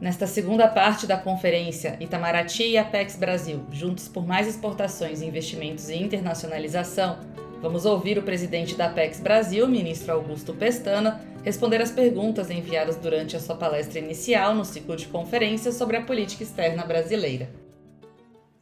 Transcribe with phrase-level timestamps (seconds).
[0.00, 5.94] Nesta segunda parte da conferência, Itamaraty e Apex Brasil, juntos por mais exportações, investimentos e
[5.94, 7.18] internacionalização,
[7.60, 13.36] vamos ouvir o presidente da Apex Brasil, ministro Augusto Pestana, responder às perguntas enviadas durante
[13.36, 17.50] a sua palestra inicial no ciclo de conferências sobre a política externa brasileira.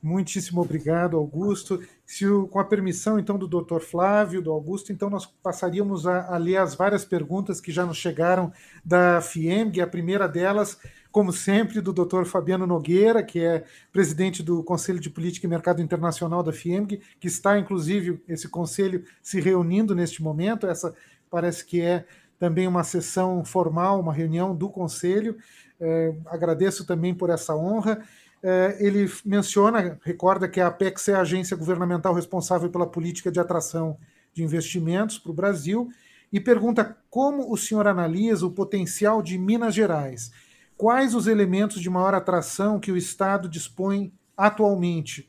[0.03, 1.81] Muitíssimo obrigado, Augusto.
[2.07, 3.81] Se, com a permissão, então, do Dr.
[3.81, 7.97] Flávio, do Augusto, então nós passaríamos a, a ler as várias perguntas que já nos
[7.97, 8.53] chegaram
[8.85, 9.81] da FIEMG.
[9.81, 10.79] A primeira delas
[11.19, 12.27] como sempre, do Dr.
[12.27, 17.27] Fabiano Nogueira, que é presidente do Conselho de Política e Mercado Internacional da FIEMG, que
[17.27, 20.69] está, inclusive, esse conselho se reunindo neste momento.
[20.69, 20.95] Essa
[21.29, 22.05] parece que é
[22.39, 25.37] também uma sessão formal, uma reunião do conselho.
[25.81, 28.01] É, agradeço também por essa honra.
[28.41, 33.41] É, ele menciona, recorda que a Apex é a agência governamental responsável pela política de
[33.41, 33.99] atração
[34.33, 35.89] de investimentos para o Brasil
[36.33, 40.31] e pergunta como o senhor analisa o potencial de Minas Gerais
[40.79, 45.29] Quais os elementos de maior atração que o Estado dispõe atualmente?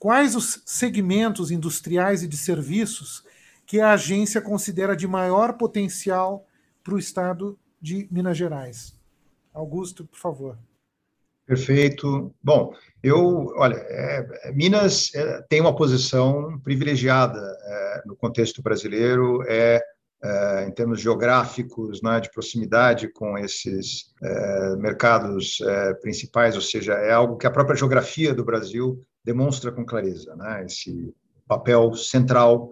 [0.00, 3.24] Quais os segmentos industriais e de serviços
[3.64, 6.44] que a agência considera de maior potencial
[6.82, 8.92] para o Estado de Minas Gerais?
[9.54, 10.58] Augusto, por favor.
[11.46, 12.34] Perfeito.
[12.42, 19.80] Bom, eu, olha, é, Minas é, tem uma posição privilegiada é, no contexto brasileiro, é
[20.22, 26.92] é, em termos geográficos, né, de proximidade com esses é, mercados é, principais, ou seja,
[26.92, 31.14] é algo que a própria geografia do Brasil demonstra com clareza, né, esse
[31.48, 32.68] papel central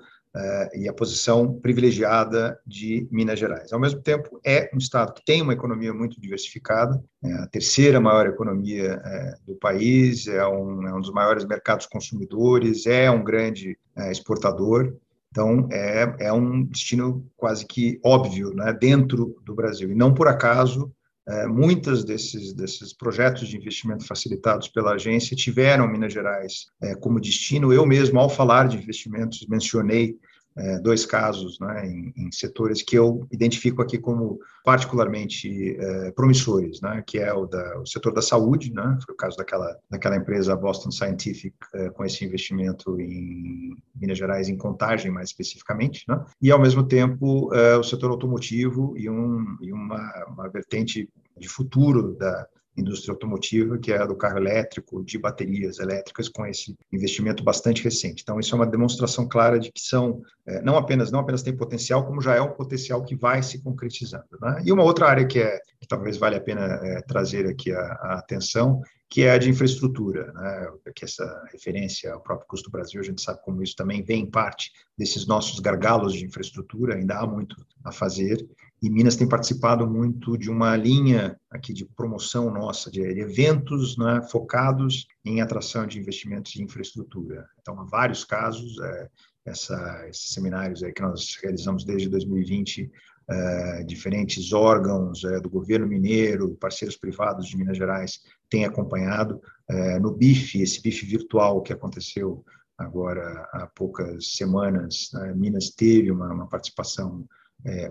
[0.74, 3.72] e a posição privilegiada de Minas Gerais.
[3.72, 7.98] Ao mesmo tempo, é um estado que tem uma economia muito diversificada, é a terceira
[7.98, 9.00] maior economia
[9.44, 13.76] do país, é um, é um dos maiores mercados consumidores, é um grande
[14.10, 14.94] exportador,
[15.30, 19.90] então, é, é um destino quase que óbvio né, dentro do Brasil.
[19.90, 20.92] E não por acaso,
[21.28, 27.20] é, muitos desses, desses projetos de investimento facilitados pela agência tiveram Minas Gerais é, como
[27.20, 27.72] destino.
[27.72, 30.16] Eu mesmo, ao falar de investimentos, mencionei
[30.58, 36.80] é, dois casos né, em, em, setores que eu identifico aqui como particularmente é, promissores,
[36.80, 40.16] né, que é o, da, o, setor da saúde, né, foi o caso daquela, daquela
[40.16, 46.22] empresa Boston Scientific é, com esse investimento em Minas Gerais, em contagem mais especificamente, né,
[46.42, 51.08] e ao mesmo tempo é, o setor automotivo e, um, e uma, uma vertente
[51.38, 56.46] de futuro da, indústria automotiva, que é a do carro elétrico, de baterias elétricas, com
[56.46, 58.22] esse investimento bastante recente.
[58.22, 61.56] Então, isso é uma demonstração clara de que são, é, não apenas não apenas tem
[61.56, 64.24] potencial, como já é um potencial que vai se concretizando.
[64.40, 64.62] Né?
[64.64, 67.80] E uma outra área que, é, que talvez vale a pena é, trazer aqui a,
[67.80, 68.80] a atenção
[69.10, 70.68] que é a de infraestrutura, né?
[70.94, 74.70] que essa referência ao próprio custo Brasil, a gente sabe como isso também vem parte
[74.98, 78.46] desses nossos gargalos de infraestrutura, ainda há muito a fazer,
[78.80, 84.22] e Minas tem participado muito de uma linha aqui de promoção nossa, de eventos né,
[84.30, 87.48] focados em atração de investimentos em infraestrutura.
[87.60, 89.08] Então, há vários casos, é,
[89.44, 92.90] essa, esses seminários aí que nós realizamos desde 2020
[93.30, 99.38] Uh, diferentes órgãos uh, do governo mineiro, parceiros privados de Minas Gerais têm acompanhado.
[99.70, 102.42] Uh, no BIF, esse BIF virtual que aconteceu
[102.78, 107.28] agora há poucas semanas, né, Minas teve uma, uma participação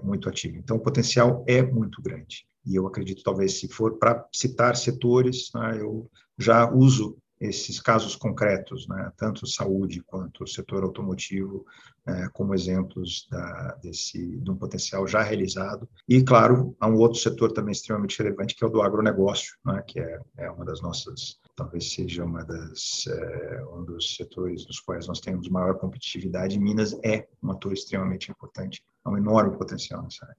[0.04, 0.58] muito ativa.
[0.58, 2.48] Então, o potencial é muito grande.
[2.66, 8.16] E eu acredito, talvez, se for para citar setores, né, eu já uso esses casos
[8.16, 11.66] concretos, né, tanto saúde quanto o setor automotivo,
[12.06, 15.88] é, como exemplos da, desse, de um potencial já realizado.
[16.10, 19.84] E, claro, há um outro setor também extremamente relevante, que é o do agronegócio, né,
[19.88, 24.80] que é, é uma das nossas, talvez seja uma das, é, um dos setores nos
[24.80, 26.60] quais nós temos maior competitividade.
[26.60, 30.38] Minas é um ator extremamente importante, há um enorme potencial nessa área.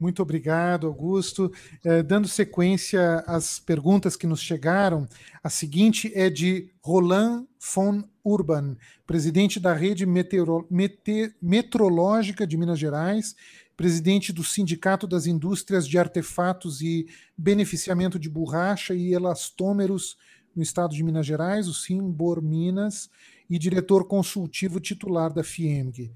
[0.00, 1.52] Muito obrigado, Augusto.
[1.84, 5.08] Eh, dando sequência às perguntas que nos chegaram,
[5.42, 12.78] a seguinte é de Roland von Urban, presidente da Rede Meteoro Mete Metrológica de Minas
[12.78, 13.34] Gerais,
[13.76, 20.16] presidente do Sindicato das Indústrias de Artefatos e Beneficiamento de Borracha e Elastômeros
[20.58, 23.08] no estado de Minas Gerais, o Simbor Minas,
[23.48, 26.12] e diretor consultivo titular da FIEMG.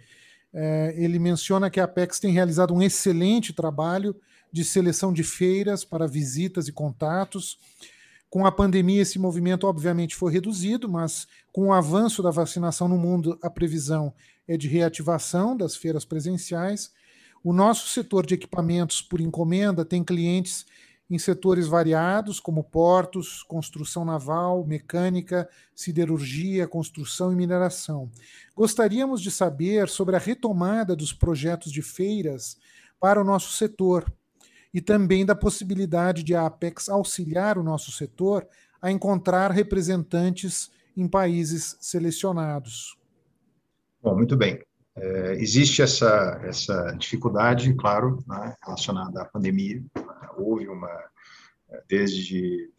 [0.53, 4.17] É, ele menciona que a Apex tem realizado um excelente trabalho
[4.53, 7.56] de seleção de feiras para visitas e contatos.
[8.29, 12.99] Com a pandemia, esse movimento obviamente foi reduzido, mas com o avanço da vacinação no
[12.99, 14.12] mundo, a previsão
[14.49, 16.91] é de reativação das feiras presenciais.
[17.44, 20.67] O nosso setor de equipamentos por encomenda tem clientes
[21.11, 28.11] em setores variados, como portos, construção naval, mecânica, siderurgia, construção e mineração.
[28.57, 32.57] Gostaríamos de saber sobre a retomada dos projetos de feiras
[32.99, 34.11] para o nosso setor
[34.73, 38.47] e também da possibilidade de a Apex auxiliar o nosso setor
[38.81, 42.97] a encontrar representantes em países selecionados.
[44.03, 44.61] Bom, muito bem.
[44.94, 49.83] É, existe essa, essa dificuldade, claro, né, relacionada à pandemia.
[50.37, 50.91] Houve uma,
[51.89, 52.71] desde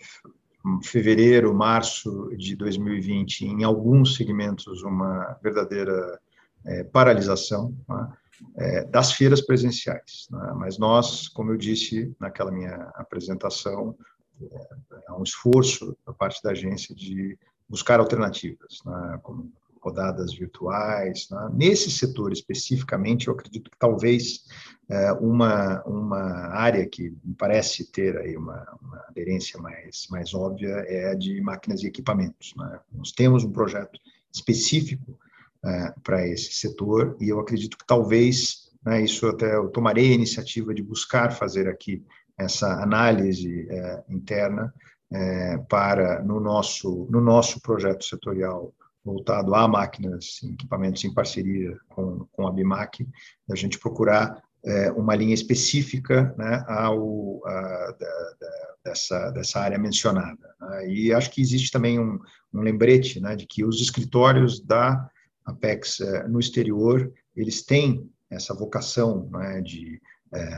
[0.83, 6.19] fevereiro, março de 2020, em alguns segmentos, uma verdadeira
[6.65, 8.13] é, paralisação né,
[8.57, 10.27] é, das feiras presenciais.
[10.29, 13.95] Né, mas nós, como eu disse naquela minha apresentação,
[14.41, 14.67] é,
[15.07, 17.37] há um esforço da parte da agência de
[17.67, 19.51] buscar alternativas, né, como
[19.83, 21.27] rodadas virtuais.
[21.29, 21.49] Né?
[21.53, 24.45] Nesse setor especificamente, eu acredito que talvez
[24.89, 26.21] é, uma, uma
[26.55, 31.41] área que me parece ter aí uma, uma aderência mais, mais óbvia é a de
[31.41, 32.53] máquinas e equipamentos.
[32.55, 32.79] Né?
[32.93, 33.99] Nós temos um projeto
[34.33, 35.19] específico
[35.65, 40.15] é, para esse setor e eu acredito que talvez, né, isso até eu tomarei a
[40.15, 42.03] iniciativa de buscar fazer aqui
[42.37, 44.73] essa análise é, interna
[45.11, 52.25] é, para no nosso no nosso projeto setorial voltado a máquinas equipamentos em parceria com,
[52.31, 53.07] com a BIMAC,
[53.49, 59.77] a gente procurar é, uma linha específica né, ao, a, da, da, dessa, dessa área
[59.77, 60.55] mencionada.
[60.59, 60.87] Né?
[60.87, 62.17] E acho que existe também um,
[62.53, 65.09] um lembrete né, de que os escritórios da
[65.45, 70.01] Apex é, no exterior, eles têm essa vocação né, de
[70.33, 70.53] é,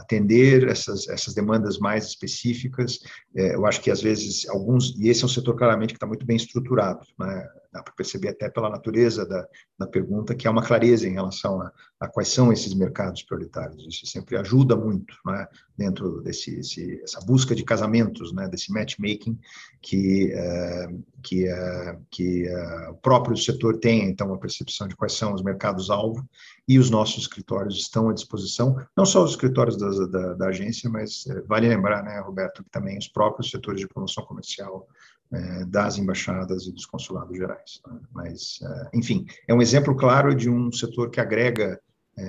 [0.00, 2.98] atender essas, essas demandas mais específicas.
[3.36, 6.06] É, eu acho que, às vezes, alguns, e esse é um setor claramente que está
[6.06, 7.48] muito bem estruturado, né?
[7.72, 9.48] Dá para perceber até pela natureza da,
[9.78, 13.86] da pergunta que há uma clareza em relação a, a quais são esses mercados prioritários.
[13.86, 15.48] Isso sempre ajuda muito né?
[15.76, 18.46] dentro desse esse, essa busca de casamentos, né?
[18.48, 19.38] desse matchmaking
[19.80, 25.14] que, uh, que, uh, que uh, o próprio setor tem, então, uma percepção de quais
[25.14, 26.28] são os mercados-alvo
[26.68, 30.90] e os nossos escritórios estão à disposição, não só os escritórios da, da, da agência,
[30.90, 34.86] mas vale lembrar, né, Roberto, que também os próprios setores de promoção comercial
[35.32, 37.80] eh, das embaixadas e dos consulados gerais.
[37.86, 38.00] Né?
[38.12, 41.80] Mas, eh, enfim, é um exemplo claro de um setor que agrega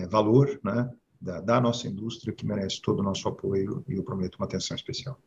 [0.10, 0.90] valor né,
[1.20, 4.76] da, da nossa indústria, que merece todo o nosso apoio e eu prometo uma atenção
[4.76, 5.20] especial.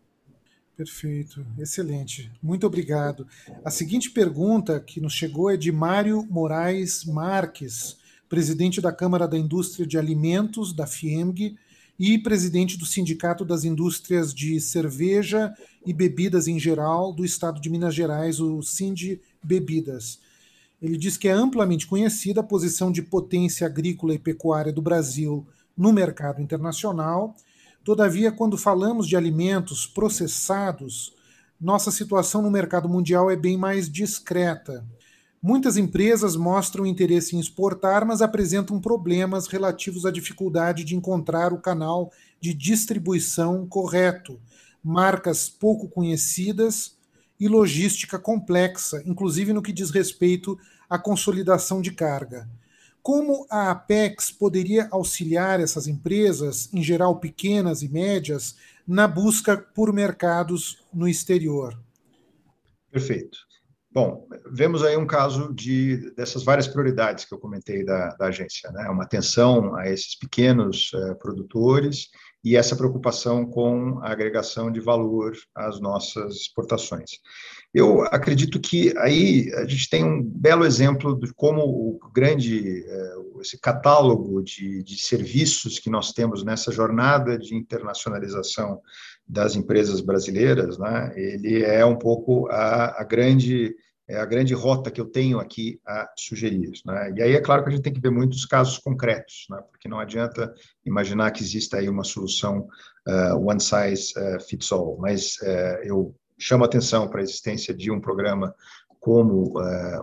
[0.74, 2.32] Perfeito, excelente.
[2.42, 3.26] Muito obrigado.
[3.62, 7.98] A seguinte pergunta que nos chegou é de Mário Moraes Marques
[8.28, 11.56] presidente da Câmara da Indústria de Alimentos, da FIEMG,
[11.98, 15.54] e presidente do Sindicato das Indústrias de Cerveja
[15.84, 20.20] e Bebidas em Geral do Estado de Minas Gerais, o Sind Bebidas.
[20.80, 25.46] Ele diz que é amplamente conhecida a posição de potência agrícola e pecuária do Brasil
[25.76, 27.34] no mercado internacional.
[27.82, 31.14] Todavia, quando falamos de alimentos processados,
[31.58, 34.84] nossa situação no mercado mundial é bem mais discreta.
[35.42, 41.60] Muitas empresas mostram interesse em exportar, mas apresentam problemas relativos à dificuldade de encontrar o
[41.60, 42.10] canal
[42.40, 44.40] de distribuição correto,
[44.82, 46.96] marcas pouco conhecidas
[47.38, 52.48] e logística complexa, inclusive no que diz respeito à consolidação de carga.
[53.02, 58.56] Como a Apex poderia auxiliar essas empresas, em geral pequenas e médias,
[58.86, 61.78] na busca por mercados no exterior?
[62.90, 63.45] Perfeito.
[63.96, 68.70] Bom, vemos aí um caso de dessas várias prioridades que eu comentei da, da agência,
[68.70, 68.90] né?
[68.90, 72.10] Uma atenção a esses pequenos uh, produtores
[72.44, 77.12] e essa preocupação com a agregação de valor às nossas exportações.
[77.72, 83.40] Eu acredito que aí a gente tem um belo exemplo de como o grande uh,
[83.40, 88.78] esse catálogo de, de serviços que nós temos nessa jornada de internacionalização
[89.26, 91.14] das empresas brasileiras, né?
[91.16, 93.74] Ele é um pouco a, a grande
[94.08, 96.70] é a grande rota que eu tenho aqui a sugerir.
[96.84, 97.12] Né?
[97.16, 99.60] E aí é claro que a gente tem que ver muitos casos concretos, né?
[99.70, 102.68] porque não adianta imaginar que exista aí uma solução
[103.08, 107.90] uh, one size uh, fits all, mas uh, eu chamo atenção para a existência de
[107.90, 108.54] um programa
[109.00, 109.52] como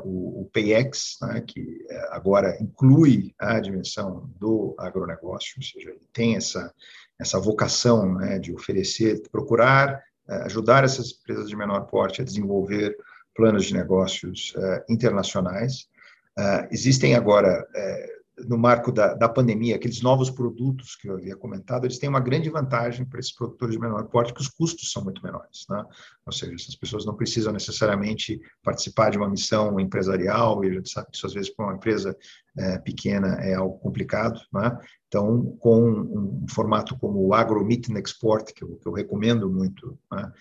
[0.04, 1.42] o, o PayEx, né?
[1.46, 6.74] que agora inclui a dimensão do agronegócio, ou seja, ele tem essa,
[7.20, 10.02] essa vocação né, de oferecer, procurar
[10.46, 12.96] ajudar essas empresas de menor porte a desenvolver
[13.36, 15.88] planos de negócios uh, internacionais.
[16.38, 21.36] Uh, existem agora, uh, no marco da, da pandemia, aqueles novos produtos que eu havia
[21.36, 24.92] comentado, eles têm uma grande vantagem para esses produtores de menor porte, que os custos
[24.92, 25.66] são muito menores.
[25.70, 25.84] Né?
[26.26, 30.90] Ou seja, essas pessoas não precisam necessariamente participar de uma missão empresarial, e a gente
[30.90, 32.18] sabe que isso, às vezes, para uma empresa
[32.84, 34.40] pequena é algo complicado.
[34.52, 34.80] Né?
[35.08, 39.48] Então, com um, formato como o Agro Meet and Export, que eu, que eu recomendo
[39.48, 40.32] muito, né?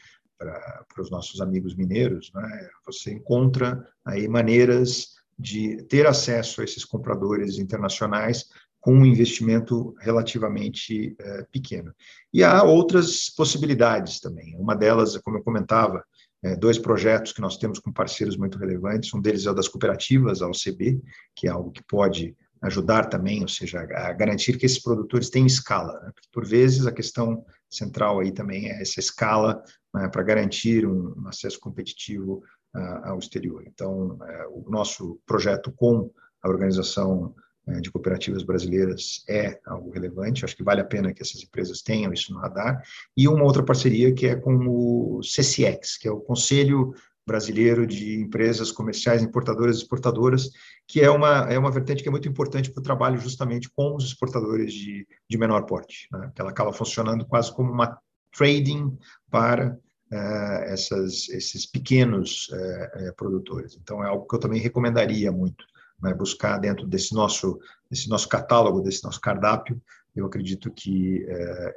[0.45, 2.69] Para os nossos amigos mineiros, né?
[2.85, 8.47] você encontra aí maneiras de ter acesso a esses compradores internacionais
[8.81, 11.95] com um investimento relativamente é, pequeno.
[12.33, 14.57] E há outras possibilidades também.
[14.57, 16.05] Uma delas, como eu comentava,
[16.43, 19.15] é, dois projetos que nós temos com parceiros muito relevantes.
[19.15, 21.01] Um deles é o das cooperativas, a OCB,
[21.35, 25.47] que é algo que pode ajudar também, ou seja, a garantir que esses produtores tenham
[25.47, 26.01] escala.
[26.01, 26.13] Né?
[26.33, 29.63] Por vezes, a questão central aí também é essa escala
[29.95, 32.43] né, para garantir um, acesso competitivo
[32.75, 33.65] uh, ao exterior.
[33.67, 36.11] Então, uh, o nosso projeto com
[36.43, 37.35] a Organização
[37.67, 41.83] uh, de Cooperativas Brasileiras é algo relevante, acho que vale a pena que essas empresas
[41.83, 42.83] tenham isso no radar,
[43.17, 46.95] e uma outra parceria que é com o CCX, que é o Conselho
[47.27, 50.51] brasileiro de empresas comerciais, importadoras e exportadoras,
[50.89, 53.95] que é uma, é uma vertente que é muito importante para o trabalho justamente com
[53.95, 56.33] os exportadores de, de menor porte, né?
[56.37, 57.97] ela acaba funcionando quase como uma
[58.33, 58.99] trading
[59.31, 59.79] para
[60.13, 63.77] uh, essas, esses pequenos uh, uh, produtores.
[63.81, 65.65] Então, é algo que eu também recomendaria muito,
[66.03, 66.13] né?
[66.15, 67.61] buscar dentro desse nosso,
[67.91, 69.81] desse nosso catálogo, desse nosso cardápio,
[70.15, 71.25] eu acredito que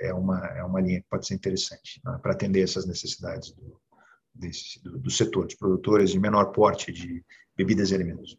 [0.02, 2.20] é, uma, é uma linha que pode ser interessante né?
[2.22, 3.80] para atender essas necessidades do,
[4.34, 7.24] desse, do, do setor, de produtores de menor porte de
[7.56, 8.38] bebidas e alimentos.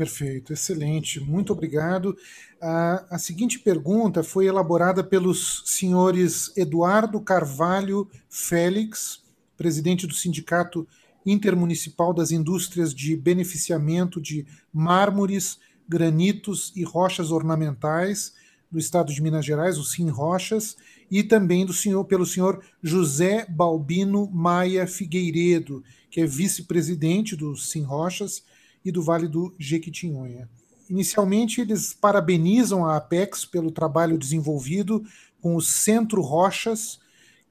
[0.00, 2.16] Perfeito, excelente, muito obrigado.
[2.58, 9.22] A, a, seguinte pergunta foi elaborada pelos senhores Eduardo Carvalho Félix,
[9.58, 10.88] presidente do Sindicato
[11.26, 18.32] Intermunicipal das Indústrias de Beneficiamento de Mármores, Granitos e Rochas Ornamentais
[18.70, 20.78] do Estado de Minas Gerais, o Sim Rochas,
[21.10, 27.82] e também do senhor, pelo senhor José Balbino Maia Figueiredo, que é vice-presidente do Sim
[27.82, 28.48] Rochas
[28.84, 30.48] e do Vale do Jequitinhonha.
[30.88, 35.04] Inicialmente, eles parabenizam a Apex pelo trabalho desenvolvido
[35.40, 36.98] com o Centro Rochas,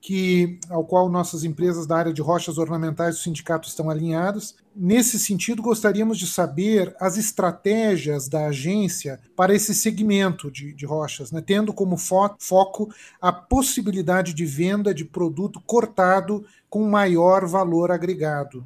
[0.01, 4.55] que ao qual nossas empresas da área de rochas ornamentais do sindicato estão alinhadas.
[4.73, 11.31] Nesse sentido, gostaríamos de saber as estratégias da agência para esse segmento de, de rochas,
[11.31, 11.41] né?
[11.45, 18.65] tendo como fo foco a possibilidade de venda de produto cortado com maior valor agregado.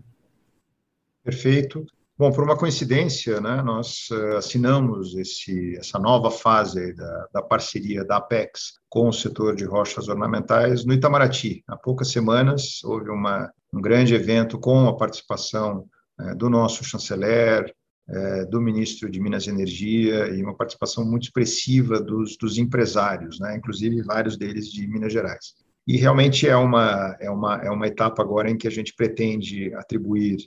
[1.23, 1.85] Perfeito.
[2.15, 8.05] Bom, por uma coincidência, né, nós uh, assinamos esse, essa nova fase da, da, parceria
[8.05, 11.63] da Apex com o setor de rochas ornamentais no Itamaraty.
[11.67, 15.87] Há poucas semanas houve uma, um grande evento com a participação
[16.21, 17.73] uh, do nosso chanceler,
[18.07, 23.39] uh, do ministro de Minas e Energia e uma participação muito expressiva dos, dos empresários,
[23.39, 25.55] né, inclusive vários deles de Minas Gerais.
[25.87, 29.73] E realmente é uma, é, uma, é uma etapa agora em que a gente pretende
[29.73, 30.37] atribuir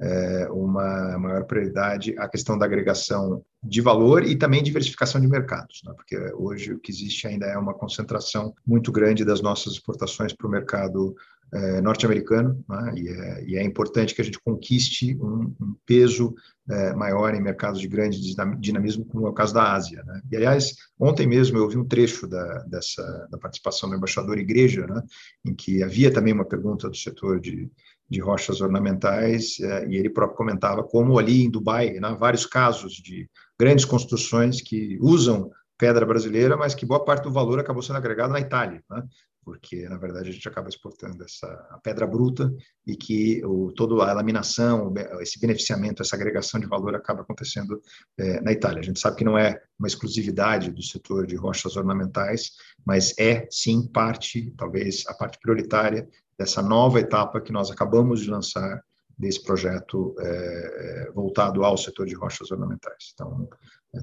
[0.00, 5.82] é, uma maior prioridade à questão da agregação de valor e também diversificação de mercados,
[5.84, 5.92] né?
[5.94, 10.46] porque hoje o que existe ainda é uma concentração muito grande das nossas exportações para
[10.46, 11.14] o mercado
[11.52, 12.94] é, norte-americano, né?
[12.96, 16.34] e, é, e, é, importante que a gente conquiste um, um peso
[16.70, 18.18] é, maior em mercados de grande
[18.58, 20.02] dinamismo, como é o caso da Ásia.
[20.04, 20.22] Né?
[20.30, 24.86] E, aliás, ontem mesmo eu ouvi um trecho da, dessa, da participação do embaixador Igreja,
[24.86, 25.02] né?
[25.44, 27.68] em que havia também uma pergunta do setor de
[28.10, 32.94] de rochas ornamentais, eh, e ele próprio comentava como ali em Dubai, né, vários casos
[32.94, 37.96] de grandes construções que usam pedra brasileira, mas que boa parte do valor acabou sendo
[37.96, 39.04] agregado na Itália, né,
[39.44, 41.48] porque na verdade a gente acaba exportando essa
[41.82, 42.52] pedra bruta
[42.86, 47.80] e que o, toda a laminação, esse beneficiamento, essa agregação de valor acaba acontecendo
[48.18, 48.80] é, na Itália.
[48.80, 52.52] A gente sabe que não é uma exclusividade do setor de rochas ornamentais,
[52.84, 56.06] mas é sim parte, talvez a parte prioritária
[56.40, 58.82] dessa nova etapa que nós acabamos de lançar
[59.18, 63.12] desse projeto é, voltado ao setor de rochas ornamentais.
[63.12, 63.46] Então,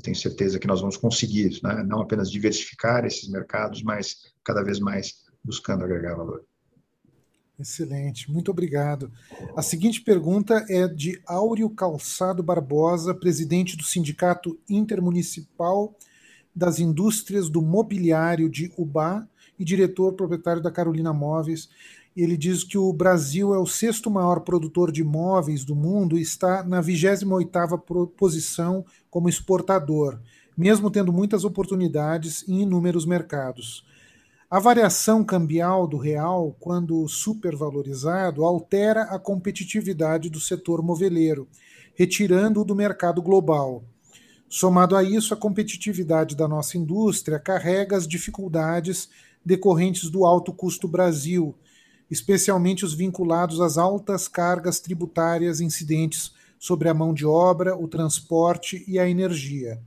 [0.04, 4.80] tenho certeza que nós vamos conseguir, né, não apenas diversificar esses mercados, mas cada vez
[4.80, 6.46] mais buscando agregar valor.
[7.60, 9.12] Excelente, muito obrigado.
[9.56, 15.98] A seguinte pergunta é de Áureo Calçado Barbosa, presidente do Sindicato Intermunicipal
[16.56, 19.28] das Indústrias do Mobiliário de Ubá
[19.58, 21.68] e diretor proprietário da Carolina Móveis
[22.24, 26.22] ele diz que o Brasil é o sexto maior produtor de imóveis do mundo e
[26.22, 30.20] está na 28ª posição como exportador,
[30.58, 33.86] mesmo tendo muitas oportunidades em inúmeros mercados.
[34.50, 41.48] A variação cambial do real, quando supervalorizado, altera a competitividade do setor moveleiro,
[41.94, 43.84] retirando-o do mercado global.
[44.50, 49.10] Somado a isso, a competitividade da nossa indústria carrega as dificuldades
[49.46, 51.54] decorrentes do alto custo Brasil,
[52.10, 58.84] especialmente os vinculados às altas cargas tributárias incidentes sobre a mão de obra, o transporte
[58.88, 59.80] e a energia.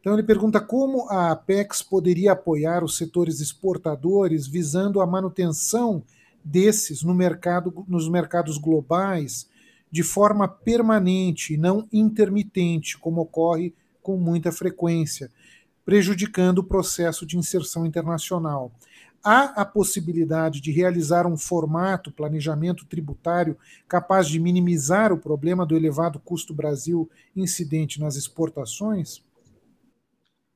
[0.00, 6.02] Então ele pergunta como a Apex poderia apoiar os setores exportadores visando a manutenção
[6.42, 9.46] desses no mercado, nos mercados globais
[9.90, 15.30] de forma permanente e não intermitente, como ocorre com muita frequência,
[15.84, 18.72] prejudicando o processo de inserção internacional.
[19.22, 25.76] Há a possibilidade de realizar um formato, planejamento tributário, capaz de minimizar o problema do
[25.76, 29.22] elevado custo Brasil incidente nas exportações?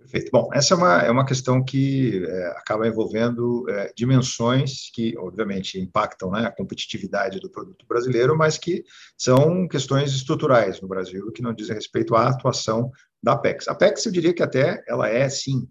[0.04, 0.30] Perfeito.
[0.30, 5.80] Bom, essa é uma, é uma questão que é, acaba envolvendo é, dimensões que, obviamente,
[5.80, 8.84] impactam né, a competitividade do produto brasileiro, mas que
[9.16, 12.92] são questões estruturais no Brasil, que não dizem respeito à atuação
[13.22, 13.66] da Apex.
[13.66, 15.66] A Apex, eu diria que até ela é, sim,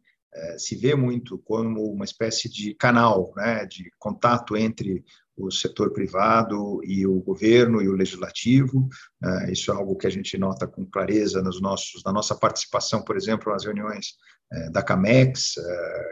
[0.58, 5.04] se vê muito como uma espécie de canal né, de contato entre
[5.36, 8.88] o setor privado e o governo e o legislativo.
[9.24, 13.04] Uh, isso é algo que a gente nota com clareza nos nossos, na nossa participação,
[13.04, 14.16] por exemplo, nas reuniões
[14.54, 15.56] uh, da CAMEX,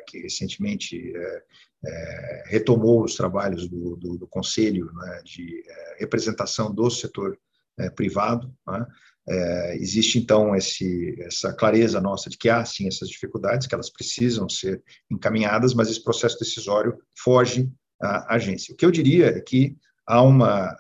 [0.08, 1.14] que recentemente
[2.46, 5.64] retomou os trabalhos do, do, do Conselho né, de
[5.98, 7.36] representação do setor
[7.96, 8.54] privado.
[8.68, 8.86] Né?
[9.76, 14.50] Existe então esse, essa clareza nossa de que há sim essas dificuldades, que elas precisam
[14.50, 18.74] ser encaminhadas, mas esse processo decisório foge a agência.
[18.74, 20.76] O que eu diria é que há uma,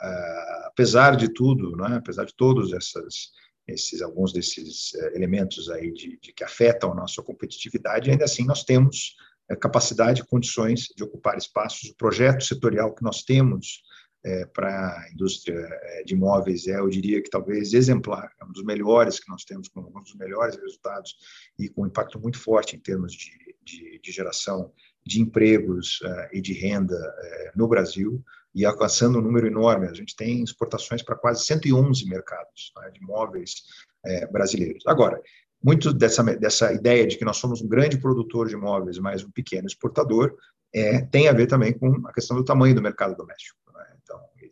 [0.65, 1.95] apesar de tudo, é?
[1.95, 3.31] apesar de todos essas,
[3.67, 8.45] esses alguns desses eh, elementos aí de, de, que afetam a nossa competitividade, ainda assim
[8.45, 9.15] nós temos
[9.49, 11.89] eh, capacidade, condições de ocupar espaços.
[11.89, 13.83] O projeto setorial que nós temos
[14.23, 15.67] é, para a indústria
[16.05, 19.67] de imóveis é, eu diria que talvez exemplar, é um dos melhores que nós temos,
[19.67, 21.15] com um dos melhores resultados
[21.57, 23.31] e com um impacto muito forte em termos de,
[23.63, 24.71] de, de geração
[25.05, 28.23] de empregos uh, e de renda uh, no Brasil
[28.53, 29.87] e alcançando um número enorme.
[29.87, 33.63] A gente tem exportações para quase 111 mercados né, de imóveis
[34.05, 34.83] uh, brasileiros.
[34.85, 35.19] Agora,
[35.63, 39.31] muito dessa, dessa ideia de que nós somos um grande produtor de imóveis, mas um
[39.31, 40.35] pequeno exportador,
[40.73, 43.59] é, tem a ver também com a questão do tamanho do mercado doméstico.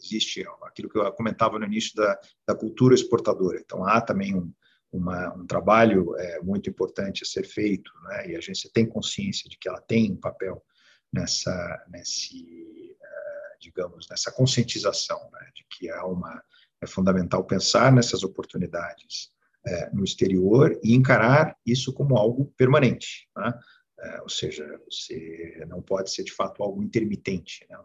[0.01, 3.59] Existe aquilo que eu comentava no início da, da cultura exportadora.
[3.59, 4.51] Então, há também um,
[4.91, 8.29] uma, um trabalho é, muito importante a ser feito, né?
[8.31, 10.63] e a agência tem consciência de que ela tem um papel
[11.11, 15.49] nessa, nesse, uh, digamos, nessa conscientização, né?
[15.55, 16.43] de que há uma,
[16.81, 19.31] é fundamental pensar nessas oportunidades
[19.65, 23.53] é, no exterior e encarar isso como algo permanente, né?
[24.01, 27.77] é, ou seja, você não pode ser de fato algo intermitente, né?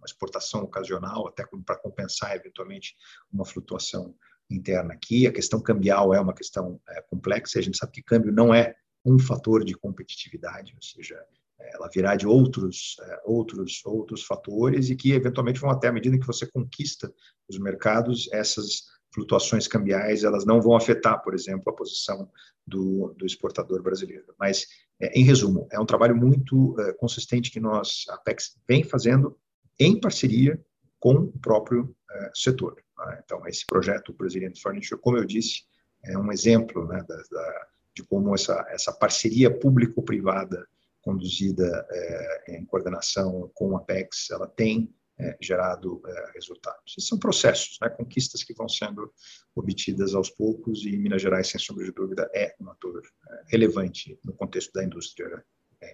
[0.00, 2.96] Uma exportação ocasional, até para compensar eventualmente
[3.32, 4.14] uma flutuação
[4.50, 5.26] interna aqui.
[5.26, 7.58] A questão cambial é uma questão é, complexa.
[7.58, 11.22] A gente sabe que câmbio não é um fator de competitividade, ou seja,
[11.60, 15.92] é, ela virá de outros, é, outros, outros fatores e que eventualmente vão até à
[15.92, 17.12] medida que você conquista
[17.48, 22.30] os mercados, essas flutuações cambiais elas não vão afetar, por exemplo, a posição
[22.66, 24.34] do, do exportador brasileiro.
[24.38, 24.66] Mas,
[25.00, 29.36] é, em resumo, é um trabalho muito consistente que nós, a Apex, vem fazendo
[29.80, 30.60] em parceria
[31.00, 32.76] com o próprio é, setor.
[32.98, 33.22] Né?
[33.24, 35.62] Então, esse projeto Brazilian Furniture, como eu disse,
[36.04, 37.66] é um exemplo né, da, da,
[37.96, 40.66] de como essa, essa parceria público-privada
[41.00, 46.94] conduzida é, em coordenação com a Apex, ela tem é, gerado é, resultados.
[46.98, 49.12] São processos, né, conquistas que vão sendo
[49.54, 53.02] obtidas aos poucos e Minas Gerais, sem sombra de dúvida, é um ator
[53.48, 55.42] relevante no contexto da indústria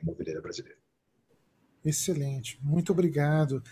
[0.03, 0.79] imobiliária brasileira.
[1.87, 3.62] Excelente, muito obrigado.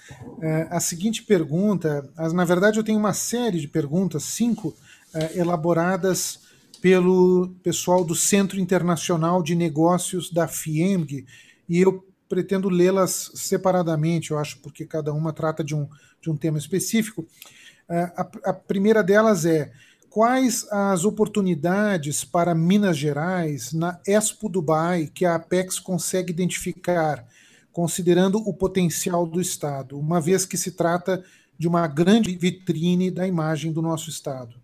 [0.41, 4.73] É, a seguinte pergunta, na verdade eu tenho uma série de perguntas, cinco,
[5.13, 6.39] é, elaboradas
[6.81, 11.27] pelo pessoal do Centro Internacional de Negócios da FIEMG,
[11.69, 15.89] e eu pretendo lê-las separadamente, eu acho, porque cada uma trata de um,
[16.23, 17.27] de um tema específico.
[17.89, 19.73] É, a, a primeira delas é:
[20.09, 27.27] quais as oportunidades para Minas Gerais na Expo Dubai que a Apex consegue identificar?
[27.75, 31.25] Considerando o potencial do Estado, uma vez que se trata
[31.59, 34.55] de uma grande vitrine da imagem do nosso Estado.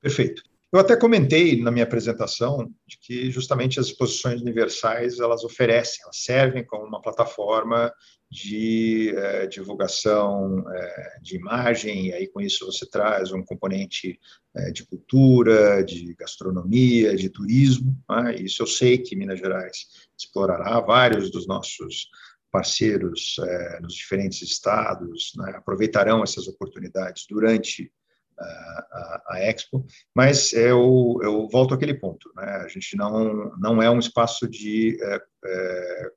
[0.00, 0.42] Perfeito.
[0.70, 6.18] Eu até comentei na minha apresentação de que justamente as exposições universais elas oferecem, elas
[6.18, 7.90] servem como uma plataforma
[8.30, 14.20] de é, divulgação é, de imagem, e aí com isso você traz um componente
[14.54, 17.96] é, de cultura, de gastronomia, de turismo.
[18.06, 18.36] Né?
[18.36, 22.08] Isso eu sei que Minas Gerais explorará, vários dos nossos
[22.50, 23.36] parceiros
[23.82, 25.52] nos diferentes estados né?
[25.56, 27.92] aproveitarão essas oportunidades durante
[28.40, 32.44] a, a, Expo, mas eu, eu volto àquele ponto, né?
[32.64, 36.10] a gente não, não é um espaço de é, é,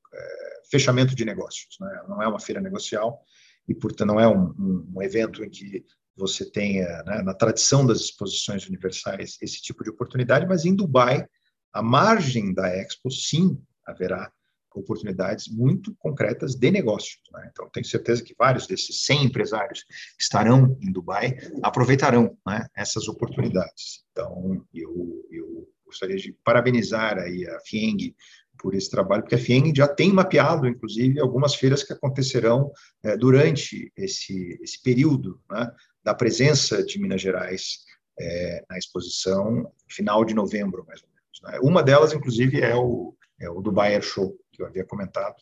[0.69, 2.03] fechamento de negócios, né?
[2.07, 3.21] não é uma feira negocial
[3.67, 5.83] e, portanto, não é um, um, um evento em que
[6.15, 11.25] você tenha, né, na tradição das exposições universais, esse tipo de oportunidade, mas em Dubai,
[11.73, 14.31] a margem da Expo, sim, haverá
[14.73, 17.17] oportunidades muito concretas de negócio.
[17.33, 17.49] Né?
[17.51, 19.85] Então, tenho certeza que vários desses 100 empresários
[20.19, 24.05] estarão em Dubai aproveitarão né, essas oportunidades.
[24.11, 28.15] Então, eu, eu gostaria de parabenizar aí a FIENG
[28.57, 32.71] por esse trabalho, porque a FIENG já tem mapeado, inclusive, algumas feiras que acontecerão
[33.03, 35.69] é, durante esse, esse período né,
[36.03, 37.79] da presença de Minas Gerais
[38.19, 41.41] é, na exposição, final de novembro, mais ou menos.
[41.41, 41.59] Né.
[41.67, 45.35] Uma delas, inclusive, é o, é o Dubai Air Show, que eu havia comentado,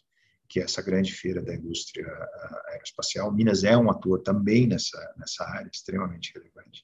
[0.47, 2.07] que é essa grande feira da indústria
[2.69, 3.31] aeroespacial.
[3.31, 6.83] Minas é um ator também nessa, nessa área extremamente relevante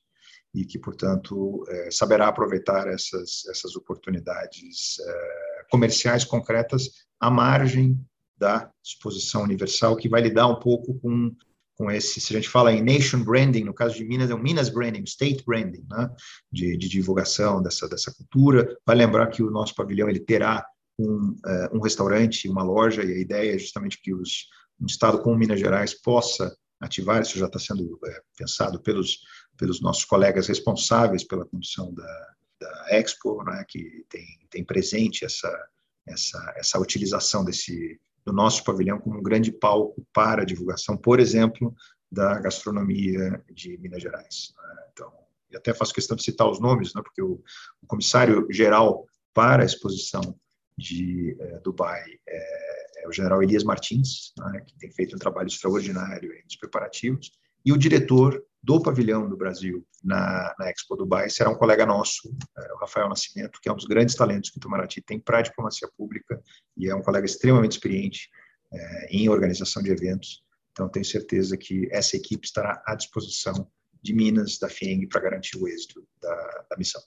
[0.54, 8.00] e que, portanto, é, saberá aproveitar essas, essas oportunidades é, comerciais concretas à margem
[8.38, 11.36] da exposição universal, que vai lidar um pouco com,
[11.76, 14.42] com esse, se a gente fala em nation branding, no caso de Minas, é um
[14.42, 16.10] Minas branding, state branding, né,
[16.52, 18.78] de, de divulgação dessa, dessa cultura.
[18.86, 20.66] Vai lembrar que o nosso pavilhão ele terá
[20.98, 24.48] um, uh, um restaurante, uma loja, e a ideia é justamente que os,
[24.80, 29.20] um estado como Minas Gerais possa ativar, isso já está sendo é, pensado pelos,
[29.58, 35.68] pelos nossos colegas responsáveis pela condução da, da Expo, né, que tem, tem presente essa,
[36.08, 41.20] essa, essa utilização desse, do nosso pavilhão como um grande palco para a divulgação, por
[41.20, 41.74] exemplo,
[42.12, 44.54] da gastronomia de Minas Gerais.
[44.58, 44.84] Né.
[44.92, 45.12] Então,
[45.52, 47.42] e até faço questão de citar os nomes, né, porque o,
[47.82, 50.38] o comissário geral para a exposição
[50.78, 55.48] de é, Dubai é, é, o general Elias Martins, né, que tem feito um trabalho
[55.48, 57.32] extraordinário nos preparativos,
[57.66, 62.36] e o diretor do pavilhão do Brasil na, na Expo Dubai será um colega nosso,
[62.58, 65.40] é, o Rafael Nascimento, que é um dos grandes talentos que o Itamaraty tem para
[65.40, 66.42] a diplomacia pública
[66.76, 68.30] e é um colega extremamente experiente
[68.74, 70.44] é, em organização de eventos.
[70.72, 75.58] Então, tenho certeza que essa equipe estará à disposição de Minas, da FIENG, para garantir
[75.58, 77.02] o êxito da, da missão.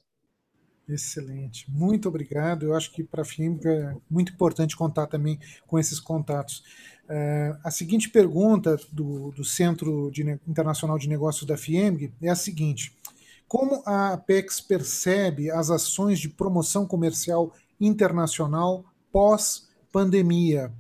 [0.89, 2.65] Excelente, muito obrigado.
[2.65, 6.63] Eu acho que para a FIEMG é muito importante contar também com esses contatos.
[7.05, 12.35] Uh, a seguinte pergunta do, do Centro de Internacional de Negócios da FIEMG é a
[12.35, 12.97] seguinte:
[13.47, 20.73] Como a Apex percebe as ações de promoção comercial internacional pós-pandemia?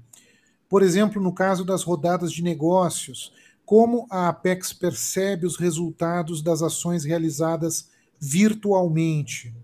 [0.70, 3.30] Por exemplo, no caso das rodadas de negócios,
[3.66, 9.54] como a Apex percebe os resultados das ações realizadas virtualmente?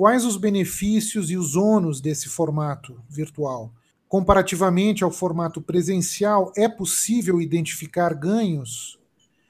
[0.00, 3.70] Quais os benefícios e os ônus desse formato virtual?
[4.08, 8.98] Comparativamente ao formato presencial, é possível identificar ganhos?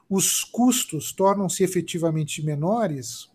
[0.08, 3.30] Os custos tornam-se efetivamente menores?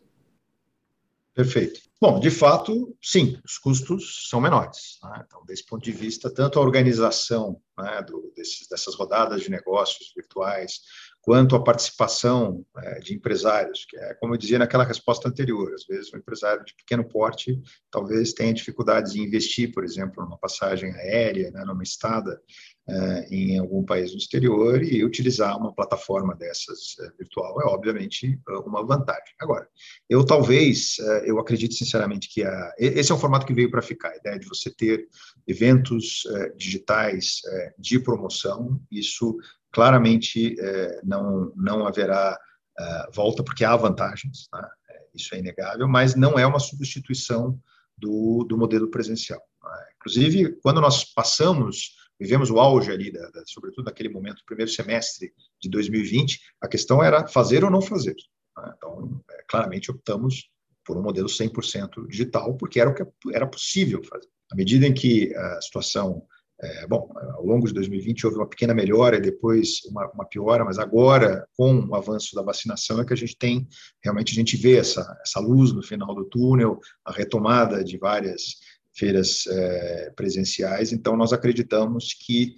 [1.34, 1.80] Perfeito.
[2.02, 5.00] Bom, de fato, sim, os custos são menores.
[5.02, 5.24] Né?
[5.26, 10.12] Então, desse ponto de vista, tanto a organização né, do, desses, dessas rodadas de negócios
[10.14, 10.82] virtuais,
[11.26, 15.84] quanto à participação é, de empresários, que é como eu dizia naquela resposta anterior, às
[15.84, 17.60] vezes um empresário de pequeno porte
[17.90, 22.40] talvez tenha dificuldades em investir, por exemplo, numa passagem aérea, né, numa estada
[22.88, 28.40] é, em algum país no exterior e utilizar uma plataforma dessas é, virtual é obviamente
[28.64, 29.34] uma vantagem.
[29.42, 29.68] Agora,
[30.08, 33.82] eu talvez, é, eu acredito sinceramente que a, esse é um formato que veio para
[33.82, 35.08] ficar, a ideia de você ter
[35.48, 39.36] eventos é, digitais é, de promoção, isso
[39.76, 42.40] claramente é, não, não haverá
[42.80, 44.72] é, volta, porque há vantagens, tá?
[44.90, 47.60] É, isso é inegável, mas não é uma substituição
[47.98, 49.42] do, do modelo presencial.
[49.62, 49.88] Tá?
[49.98, 55.34] Inclusive, quando nós passamos, vivemos o auge ali, da, da, sobretudo naquele momento, primeiro semestre
[55.62, 58.16] de 2020, a questão era fazer ou não fazer.
[58.56, 58.74] Tá?
[58.78, 60.50] Então, é, claramente optamos
[60.86, 64.30] por um modelo 100% digital, porque era o que era possível fazer.
[64.50, 66.26] À medida em que a situação
[66.62, 70.64] é, bom, ao longo de 2020 houve uma pequena melhora e depois uma, uma, piora,
[70.64, 73.68] mas agora, com o avanço da vacinação, é que a gente tem,
[74.02, 78.56] realmente a gente vê essa, essa luz no final do túnel, a retomada de várias
[78.94, 82.56] feiras é, presenciais, então nós acreditamos que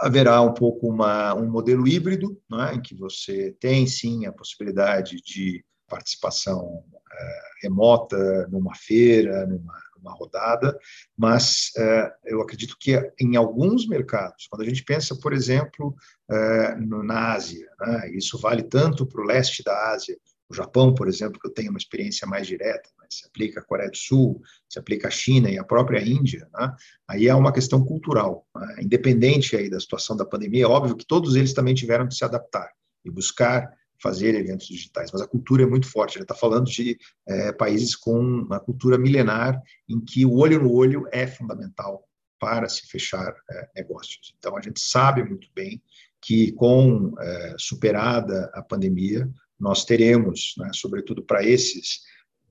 [0.00, 5.16] haverá um pouco uma, um modelo híbrido, é, em que você tem sim a possibilidade
[5.16, 10.78] de participação é, remota numa feira, numa uma rodada,
[11.16, 15.94] mas é, eu acredito que em alguns mercados, quando a gente pensa, por exemplo,
[16.30, 20.16] é, no, na Ásia, né, isso vale tanto para o leste da Ásia,
[20.48, 23.62] o Japão, por exemplo, que eu tenho uma experiência mais direta, mas se aplica a
[23.62, 26.74] Coreia do Sul, se aplica a China e a própria Índia, né,
[27.06, 31.06] aí é uma questão cultural, né, independente aí da situação da pandemia, é óbvio que
[31.06, 32.70] todos eles também tiveram que se adaptar
[33.04, 33.70] e buscar
[34.02, 36.16] fazer eventos digitais, mas a cultura é muito forte.
[36.16, 40.72] Ele está falando de é, países com uma cultura milenar em que o olho no
[40.72, 42.04] olho é fundamental
[42.38, 44.34] para se fechar é, negócios.
[44.38, 45.82] Então, a gente sabe muito bem
[46.20, 52.00] que, com é, superada a pandemia, nós teremos, né, sobretudo para esses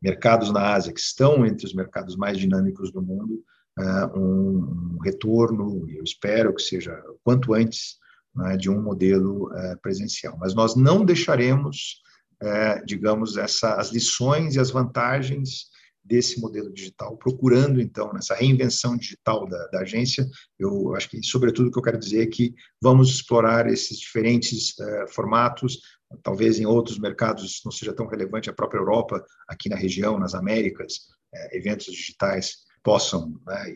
[0.01, 3.43] mercados na Ásia, que estão entre os mercados mais dinâmicos do mundo,
[3.79, 7.97] é, um, um retorno, e eu espero que seja quanto antes,
[8.37, 10.37] né, de um modelo é, presencial.
[10.39, 12.01] Mas nós não deixaremos,
[12.41, 15.67] é, digamos, essa, as lições e as vantagens
[16.07, 20.25] desse modelo digital, procurando, então, nessa reinvenção digital da, da agência.
[20.57, 24.69] Eu acho que, sobretudo, o que eu quero dizer é que vamos explorar esses diferentes
[24.79, 25.81] uh, formatos,
[26.23, 30.33] talvez em outros mercados não seja tão relevante, a própria Europa, aqui na região, nas
[30.33, 30.93] Américas,
[31.33, 33.37] uh, eventos digitais possam.
[33.45, 33.75] Né,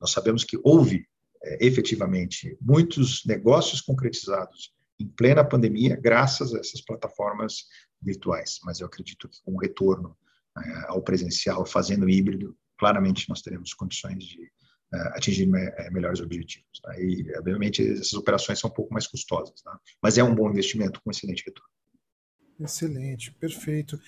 [0.00, 1.06] nós sabemos que houve,
[1.44, 7.66] uh, efetivamente, muitos negócios concretizados em plena pandemia, graças a essas plataformas
[8.02, 10.16] virtuais, mas eu acredito que com o retorno
[10.56, 14.50] é, ao presencial, fazendo híbrido, claramente nós teremos condições de
[14.92, 16.80] é, atingir é, melhores objetivos.
[16.82, 16.98] Tá?
[16.98, 19.78] E, obviamente, essas operações são um pouco mais custosas, tá?
[20.02, 21.70] mas é um bom investimento com excelente retorno.
[22.60, 24.00] Excelente, perfeito.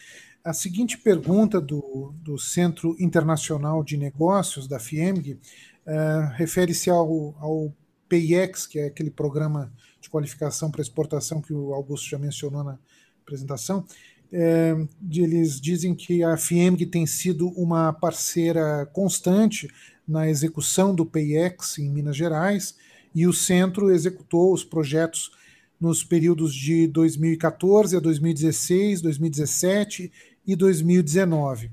[0.43, 5.39] A seguinte pergunta do, do Centro Internacional de Negócios, da FIEMG,
[5.87, 7.73] uh, refere-se ao, ao
[8.09, 12.79] PIEX, que é aquele programa de qualificação para exportação que o Augusto já mencionou na
[13.23, 13.87] apresentação
[14.33, 14.77] é,
[15.13, 19.69] eles dizem que a FIEMG tem sido uma parceira constante
[20.07, 22.77] na execução do PIEX em Minas Gerais
[23.15, 25.33] e o centro executou os projetos
[25.81, 30.13] nos períodos de 2014 a 2016, 2017
[30.47, 31.71] e 2019.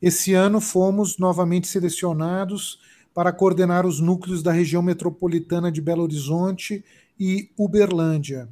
[0.00, 2.78] Esse ano fomos novamente selecionados
[3.16, 6.84] para coordenar os núcleos da região metropolitana de Belo Horizonte
[7.18, 8.46] e Uberlândia.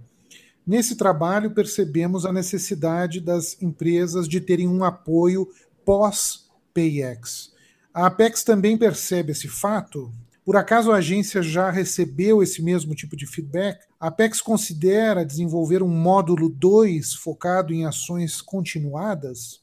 [0.67, 5.47] Nesse trabalho, percebemos a necessidade das empresas de terem um apoio
[5.85, 7.53] pós-PayEx.
[7.93, 10.11] A Apex também percebe esse fato?
[10.43, 13.85] Por acaso a agência já recebeu esse mesmo tipo de feedback?
[14.01, 19.61] A Apex considera desenvolver um módulo 2 focado em ações continuadas?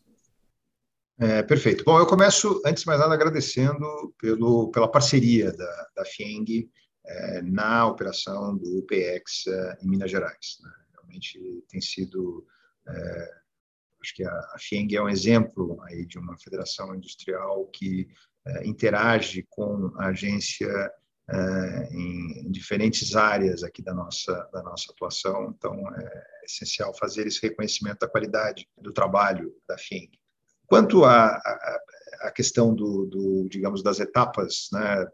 [1.22, 1.84] É, perfeito.
[1.84, 6.68] Bom, eu começo, antes de mais nada, agradecendo pelo, pela parceria da, da FIENG
[7.06, 10.58] é, na operação do UPX é, em Minas Gerais.
[10.64, 10.72] Né?
[10.94, 12.44] realmente tem sido
[12.88, 13.32] é,
[14.02, 18.08] acho que a, a FIENG é um exemplo aí de uma federação industrial que
[18.48, 20.92] é, interage com a agência
[21.30, 27.28] é, em, em, diferentes áreas aqui da nossa da nossa atuação então é essencial fazer
[27.28, 30.20] esse reconhecimento da qualidade do trabalho da FIENG
[30.72, 35.06] quanto à questão do, do, digamos das etapas né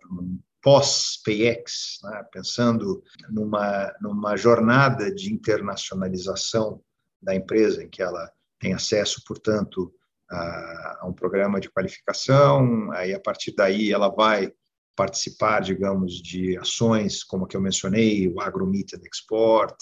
[0.62, 6.80] pós-PX, né, pensando numa, numa jornada de internacionalização
[7.20, 9.92] da empresa, em que ela tem acesso, portanto,
[10.30, 14.52] a, a um programa de qualificação, aí a partir daí ela vai
[14.96, 19.76] participar, digamos, de ações como a que eu mencionei, o Agro Meet and Export,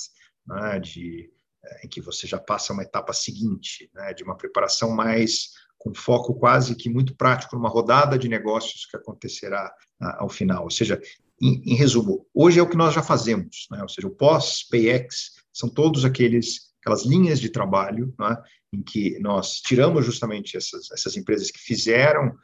[0.47, 1.29] né, de,
[1.65, 5.93] eh, em que você já passa uma etapa seguinte, né, de uma preparação mais com
[5.93, 9.71] foco quase que muito prático numa rodada de negócios que acontecerá
[10.01, 10.63] ah, ao final.
[10.63, 10.99] Ou seja,
[11.39, 13.83] em, em, resumo, hoje é o que nós já fazemos, né?
[13.83, 18.37] ou seja, o pós-PayEx são todos aqueles aquelas linhas de trabalho né?
[18.73, 22.35] em que nós tiramos justamente essas, essas empresas que fizeram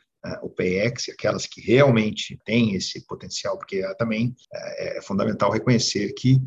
[0.44, 6.14] o PayEx, aquelas que realmente têm esse potencial, porque uh, também uh, é fundamental reconhecer
[6.14, 6.40] que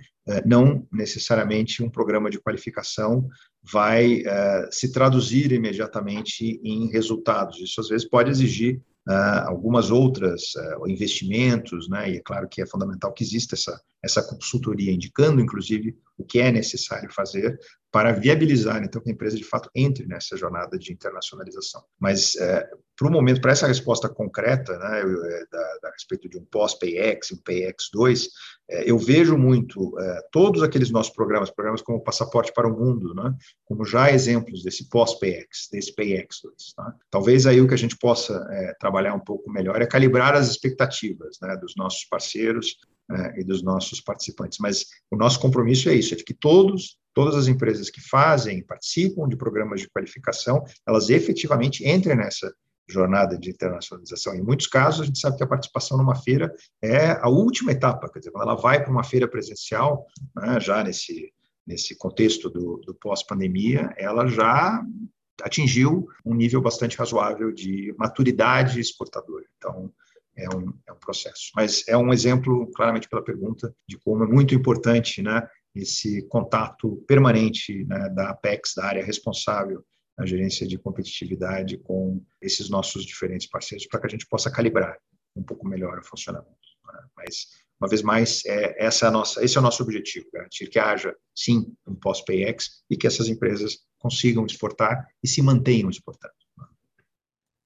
[0.47, 3.29] não necessariamente um programa de qualificação
[3.63, 7.61] vai uh, se traduzir imediatamente em resultados.
[7.61, 12.11] Isso às vezes pode exigir uh, algumas outras uh, investimentos, né?
[12.11, 16.41] E é claro que é fundamental que exista essa essa consultoria indicando, inclusive, o que
[16.41, 17.59] é necessário fazer
[17.95, 21.81] para viabilizar, então, que a empresa de fato entre nessa jornada de internacionalização.
[21.97, 26.29] Mas, é, para o momento, para essa resposta concreta, né, eu, é, da, da, respeito
[26.29, 28.27] de um pós-PayEx, um PayEx2,
[28.69, 33.15] é, eu vejo muito é, todos aqueles nossos programas, programas como Passaporte para o Mundo,
[33.15, 33.33] né,
[33.65, 36.75] como já exemplos desse pós-PayEx, desse PayEx2.
[36.77, 36.97] Tá?
[37.13, 40.51] Talvez aí o que a gente possa é, trabalhar um pouco melhor é calibrar as
[40.51, 42.75] expectativas né, dos nossos parceiros,
[43.09, 44.59] né, e dos nossos participantes.
[44.59, 48.65] Mas o nosso compromisso é isso, é de que todos, todas as empresas que fazem,
[48.65, 52.53] participam de programas de qualificação, elas efetivamente entrem nessa
[52.89, 54.35] jornada de internacionalização.
[54.35, 58.11] Em muitos casos, a gente sabe que a participação numa feira é a última etapa,
[58.11, 61.33] quer dizer, quando ela vai para uma feira presencial, né, já nesse,
[61.67, 64.83] nesse contexto do, do pós-pandemia, ela já
[65.43, 69.45] atingiu um nível bastante razoável de maturidade exportadora.
[69.57, 69.91] Então,
[70.37, 71.51] é um, é um processo.
[71.55, 77.05] Mas é um exemplo, claramente pela pergunta, de como é muito importante né, esse contato
[77.07, 79.85] permanente né, da Apex, da área responsável
[80.17, 84.97] na gerência de competitividade com esses nossos diferentes parceiros, para que a gente possa calibrar
[85.35, 86.55] um pouco melhor o funcionamento.
[86.87, 87.01] Né?
[87.17, 87.49] Mas,
[87.81, 91.15] uma vez mais, é, essa é nossa, esse é o nosso objetivo, garantir que haja,
[91.35, 96.35] sim, um pós-PayEx e que essas empresas consigam exportar e se mantenham exportando.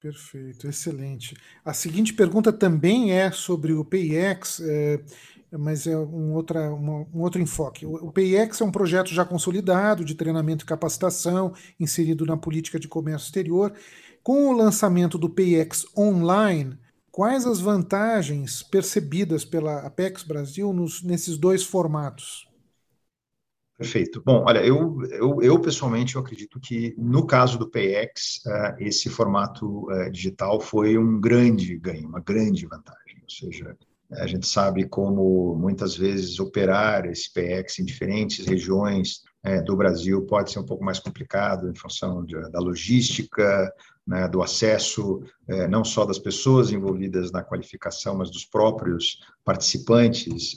[0.01, 1.35] Perfeito, excelente.
[1.63, 5.03] A seguinte pergunta também é sobre o PIX, é,
[5.51, 7.85] mas é um, outra, uma, um outro enfoque.
[7.85, 12.79] O, o PIX é um projeto já consolidado de treinamento e capacitação, inserido na política
[12.79, 13.73] de comércio exterior,
[14.23, 16.77] Com o lançamento do PX Online,
[17.11, 22.48] quais as vantagens percebidas pela Apex Brasil nos, nesses dois formatos?
[23.79, 24.21] Perfeito.
[24.25, 29.09] Bom, olha, eu, eu, eu, pessoalmente eu acredito que no caso do PX, uh, esse
[29.09, 33.21] formato uh, digital foi um grande ganho, uma grande vantagem.
[33.23, 33.77] Ou seja,
[34.11, 40.25] a gente sabe como muitas vezes operar esse PX em diferentes regiões é, do Brasil
[40.25, 43.73] pode ser um pouco mais complicado em função de, da logística,
[44.05, 45.23] né, do acesso
[45.69, 50.55] não só das pessoas envolvidas na qualificação, mas dos próprios participantes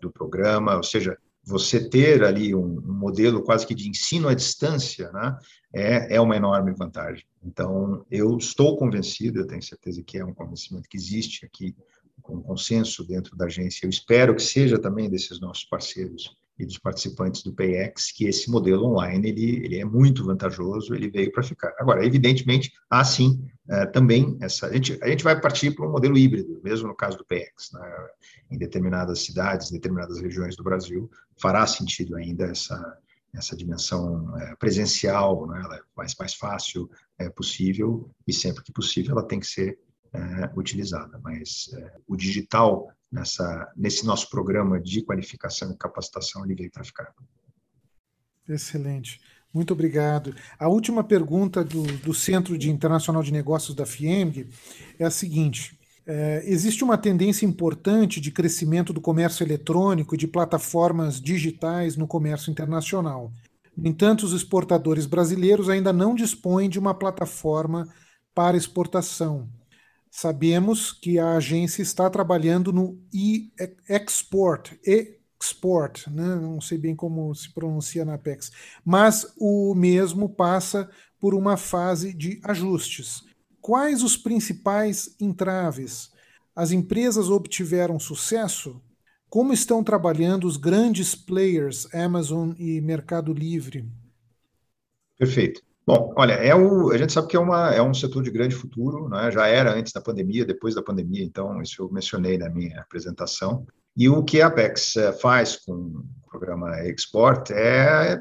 [0.00, 4.34] do programa, ou seja, você ter ali um, um, modelo quase que de ensino à
[4.34, 5.38] distância, né,
[5.72, 7.24] é, é uma enorme vantagem.
[7.44, 11.76] Então, eu estou convencido, eu tenho certeza que é um convencimento que existe aqui,
[12.22, 16.78] com consenso dentro da agência, eu espero que seja também desses nossos parceiros e dos
[16.78, 21.42] participantes do PX que esse modelo online ele, ele é muito vantajoso, ele veio para
[21.42, 21.74] ficar.
[21.78, 24.66] Agora, evidentemente, há sim é, também essa.
[24.66, 27.72] A gente, a gente vai partir para um modelo híbrido, mesmo no caso do PX.
[27.72, 28.06] Né?
[28.52, 32.98] Em determinadas cidades, em determinadas regiões do Brasil, fará sentido ainda essa,
[33.34, 35.60] essa dimensão é, presencial, né?
[35.64, 36.88] ela é mais, mais fácil
[37.18, 39.78] é, possível, e sempre que possível ela tem que ser
[40.14, 41.20] é, utilizada.
[41.22, 46.84] Mas é, o digital nessa, nesse nosso programa de qualificação e capacitação, ele veio para
[46.84, 47.12] ficar.
[48.48, 49.20] Excelente.
[49.52, 50.34] Muito obrigado.
[50.58, 54.48] A última pergunta do, do Centro de Internacional de Negócios da FIEMG
[54.98, 60.26] é a seguinte: é, existe uma tendência importante de crescimento do comércio eletrônico e de
[60.26, 63.32] plataformas digitais no comércio internacional.
[63.76, 67.88] No entanto, os exportadores brasileiros ainda não dispõem de uma plataforma
[68.34, 69.48] para exportação.
[70.16, 76.36] Sabemos que a agência está trabalhando no e-export, export, né?
[76.36, 78.52] não sei bem como se pronuncia na Apex,
[78.84, 83.24] mas o mesmo passa por uma fase de ajustes.
[83.60, 86.12] Quais os principais entraves?
[86.54, 88.80] As empresas obtiveram sucesso?
[89.28, 93.84] Como estão trabalhando os grandes players, Amazon e Mercado Livre?
[95.18, 95.60] Perfeito.
[95.86, 98.54] Bom, olha, é o, a gente sabe que é, uma, é um setor de grande
[98.54, 99.30] futuro, né?
[99.30, 103.66] já era antes da pandemia, depois da pandemia, então isso eu mencionei na minha apresentação.
[103.96, 108.18] E o que a Apex eh, faz com o programa Export é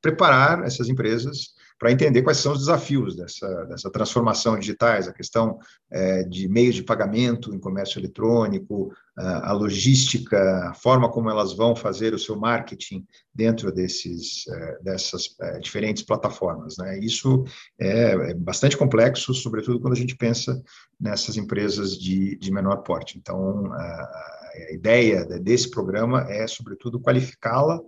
[0.00, 5.58] preparar essas empresas para entender quais são os desafios dessa, dessa transformação digitais, a questão
[5.90, 11.74] é, de meios de pagamento em comércio eletrônico, a logística, a forma como elas vão
[11.74, 16.76] fazer o seu marketing dentro desses, é, dessas é, diferentes plataformas.
[16.76, 16.98] Né?
[16.98, 17.44] Isso
[17.78, 20.62] é, é bastante complexo, sobretudo quando a gente pensa
[21.00, 23.16] nessas empresas de, de menor porte.
[23.16, 24.36] Então, a,
[24.70, 27.80] a ideia desse programa é, sobretudo, qualificá-la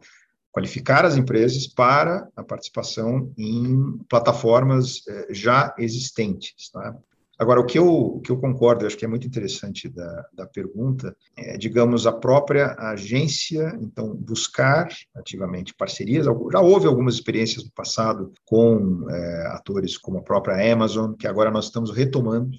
[0.58, 6.68] qualificar as empresas para a participação em plataformas eh, já existentes.
[6.72, 6.96] Tá?
[7.38, 10.26] Agora, o que, eu, o que eu concordo, eu acho que é muito interessante da,
[10.32, 16.26] da pergunta, é, digamos, a própria agência, então, buscar ativamente parcerias.
[16.26, 21.52] Já houve algumas experiências no passado com é, atores como a própria Amazon, que agora
[21.52, 22.50] nós estamos retomando,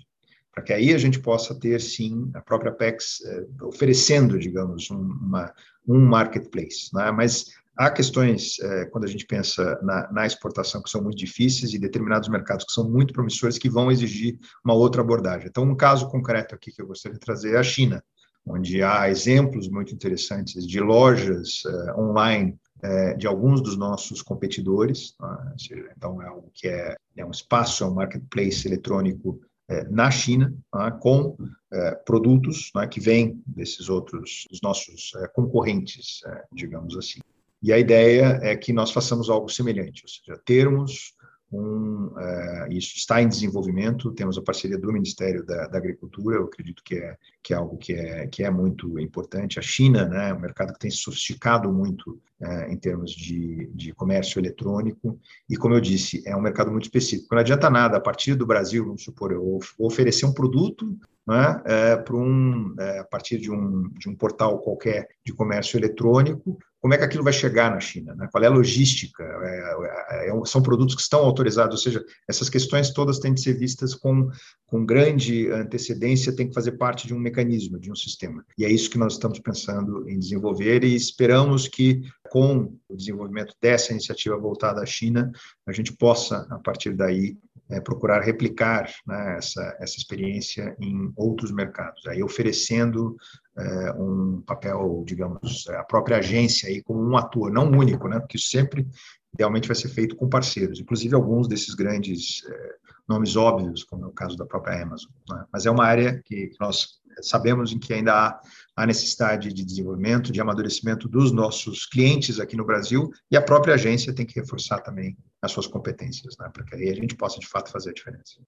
[0.54, 5.02] para que aí a gente possa ter, sim, a própria PEX é, oferecendo, digamos, um,
[5.02, 5.54] uma,
[5.86, 6.90] um marketplace.
[6.94, 7.12] Né?
[7.12, 7.48] Mas
[7.80, 11.80] Há questões, é, quando a gente pensa na, na, exportação, que são muito difíceis e
[11.80, 15.48] determinados mercados que são muito promissores, que vão exigir uma outra abordagem.
[15.48, 18.04] Então, um caso concreto aqui que eu gostaria de trazer é a China,
[18.46, 25.16] onde há exemplos muito interessantes de lojas é, online é, de alguns dos nossos competidores.
[25.16, 25.54] Tá?
[25.96, 29.40] Então, é algo que é, é um espaço, é um marketplace eletrônico
[29.70, 30.92] é, na China, tá?
[30.92, 31.38] com
[31.72, 36.20] é, produtos né, que vêm desses outros, dos nossos é, concorrentes,
[36.52, 37.22] digamos assim.
[37.62, 41.14] E a ideia é que nós façamos algo semelhante, ou seja, termos
[41.52, 46.46] um, uh, isso está em desenvolvimento, temos a parceria do Ministério da, da, Agricultura, eu
[46.46, 49.58] acredito que é, que é algo que é, que é muito importante.
[49.58, 53.92] A China né, é um mercado que tem sofisticado muito uh, em termos de, de
[53.94, 55.20] comércio eletrônico,
[55.50, 57.34] e como eu disse, é um mercado muito específico.
[57.34, 60.96] Não adianta nada, a partir do Brasil, vamos supor, eu oferecer um produto
[61.28, 65.80] né, é, para um, é, a partir de um, de um portal qualquer de comércio
[65.80, 68.28] eletrônico, como é que aquilo vai chegar na China, né?
[68.32, 72.50] qual é a logística, é, é, é são produtos que estão autorizados, ou seja, essas
[72.50, 74.30] questões todas têm de ser vistas com,
[74.66, 78.46] com grande antecedência, tem que fazer parte de um mecanismo, de um sistema.
[78.58, 83.54] E é isso que nós estamos pensando em desenvolver e esperamos que, com o desenvolvimento
[83.62, 85.32] dessa iniciativa voltada à China,
[85.68, 87.38] a gente possa, a partir daí,
[87.70, 93.16] é, procurar replicar né, essa, essa experiência em outros mercados, aí oferecendo
[93.58, 98.38] é, um papel, digamos, a própria agência aí como um ator, não único, né, porque
[98.38, 98.88] isso sempre
[99.34, 102.76] idealmente vai ser feito com parceiros, inclusive alguns desses grandes é,
[103.08, 105.12] nomes óbvios, como é o caso da própria Amazon.
[105.30, 105.46] Né?
[105.52, 108.42] Mas é uma área que nós sabemos em que ainda há
[108.76, 113.74] a necessidade de desenvolvimento, de amadurecimento dos nossos clientes aqui no Brasil e a própria
[113.74, 116.50] agência tem que reforçar também as suas competências, né?
[116.54, 118.42] para que aí a gente possa de fato fazer a diferença.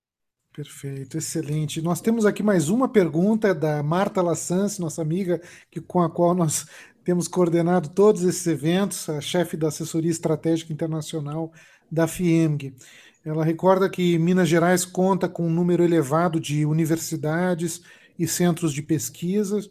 [0.53, 1.81] Perfeito, excelente.
[1.81, 6.35] Nós temos aqui mais uma pergunta da Marta Lassance, nossa amiga, que, com a qual
[6.35, 6.65] nós
[7.05, 11.53] temos coordenado todos esses eventos, a chefe da assessoria estratégica internacional
[11.89, 12.75] da FIEMG.
[13.23, 17.81] Ela recorda que Minas Gerais conta com um número elevado de universidades
[18.19, 19.61] e centros de pesquisa,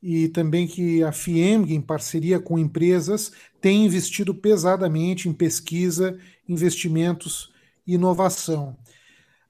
[0.00, 6.16] e também que a FIEMG, em parceria com empresas, tem investido pesadamente em pesquisa,
[6.48, 7.52] investimentos
[7.86, 8.76] e inovação.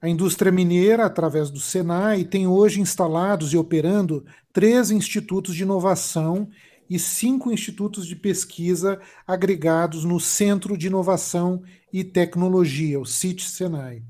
[0.01, 4.23] A indústria mineira, através do Senai, tem hoje instalados e operando
[4.53, 6.49] três institutos de inovação
[6.89, 14.03] e cinco institutos de pesquisa agregados no Centro de Inovação e Tecnologia, o CIT Senai.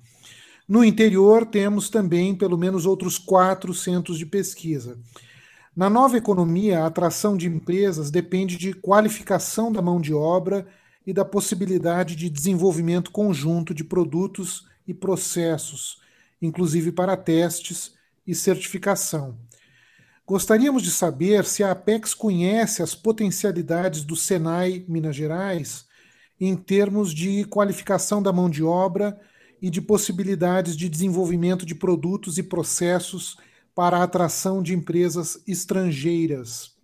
[0.68, 5.00] No interior, temos também pelo menos outros quatro centros de pesquisa.
[5.74, 10.68] Na nova economia, a atração de empresas depende de qualificação da mão de obra
[11.08, 16.02] e da possibilidade de desenvolvimento conjunto de produtos e processos,
[16.42, 17.94] inclusive para testes
[18.28, 19.38] e certificação.
[20.26, 25.88] Gostaríamos de saber se a Apex conhece as potencialidades do Senai Minas Gerais
[26.38, 29.18] em termos de qualificação da mão de obra
[29.62, 33.38] e de possibilidades de desenvolvimento de produtos e processos
[33.74, 36.77] para a atração de empresas estrangeiras.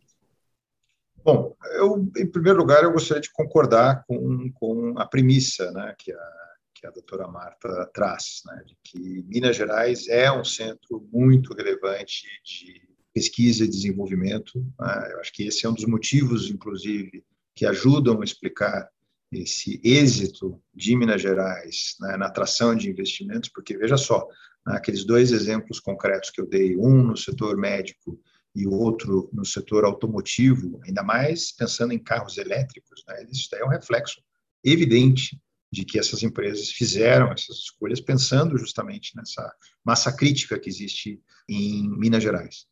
[1.23, 6.11] Bom, eu, em primeiro lugar, eu gostaria de concordar com, com a premissa né, que,
[6.11, 6.29] a,
[6.75, 12.27] que a doutora Marta traz, né, de que Minas Gerais é um centro muito relevante
[12.43, 12.81] de
[13.13, 14.59] pesquisa e desenvolvimento.
[14.77, 15.09] Né?
[15.13, 17.23] Eu acho que esse é um dos motivos, inclusive,
[17.55, 18.89] que ajudam a explicar
[19.31, 24.27] esse êxito de Minas Gerais né, na atração de investimentos, porque veja só,
[24.65, 28.19] aqueles dois exemplos concretos que eu dei, um no setor médico
[28.55, 33.69] e outro no setor automotivo, ainda mais pensando em carros elétricos, né, isso é um
[33.69, 34.21] reflexo
[34.63, 35.41] evidente
[35.71, 39.51] de que essas empresas fizeram essas escolhas pensando justamente nessa
[39.83, 42.67] massa crítica que existe em Minas Gerais.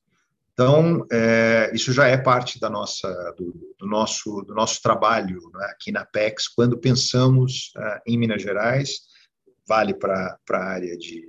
[0.53, 5.65] Então, é, isso já é parte da nossa, do, do nosso, do nosso trabalho né,
[5.71, 8.99] aqui na PEX, quando pensamos é, em Minas Gerais,
[9.67, 11.23] vale para a área de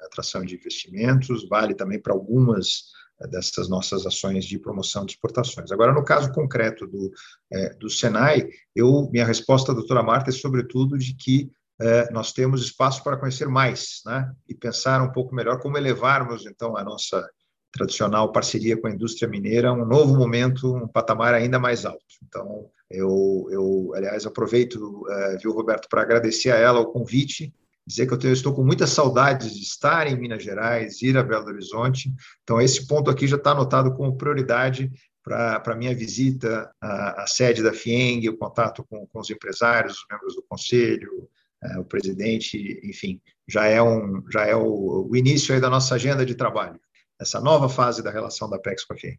[0.00, 2.84] atração de investimentos, vale também para algumas
[3.26, 5.72] dessas nossas ações de promoção de exportações.
[5.72, 7.10] Agora, no caso concreto do,
[7.52, 11.50] é, do Senai, eu, minha resposta, doutora Marta, é sobretudo de que
[11.80, 14.32] é, nós temos espaço para conhecer mais, né?
[14.48, 17.28] E pensar um pouco melhor como elevarmos, então, a nossa
[17.70, 22.04] tradicional parceria com a indústria mineira, um novo momento, um patamar ainda mais alto.
[22.26, 27.52] Então, eu, eu aliás, aproveito, é, viu, Roberto, para agradecer a ela o convite,
[27.88, 31.16] dizer que eu, tenho, eu estou com muita saudade de estar em Minas Gerais, ir
[31.16, 32.12] a Belo Horizonte.
[32.42, 34.90] Então, esse ponto aqui já está anotado como prioridade
[35.24, 39.98] para a minha visita à, à, sede da FIENG, o contato com, com os empresários,
[39.98, 41.28] os membros do conselho,
[41.62, 46.24] é, o presidente, enfim, já é, um, já é o, o início da nossa agenda
[46.24, 46.78] de trabalho
[47.20, 49.18] essa nova fase da relação da PEX com a FIEM.